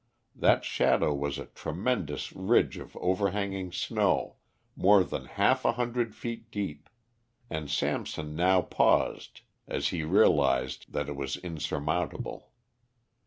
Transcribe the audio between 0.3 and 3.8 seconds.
That shadow was a tremendous ridge of overhanging